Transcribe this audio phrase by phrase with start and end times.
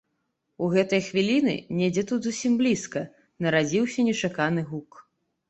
[0.67, 3.05] У гэтыя хвіліны, недзе тут зусім блізка,
[3.47, 4.91] нарадзіўся нечаканы гук.